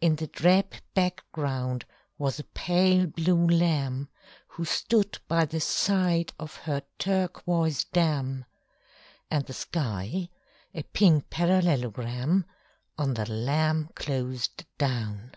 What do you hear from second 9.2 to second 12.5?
And the sky a pink parallelogram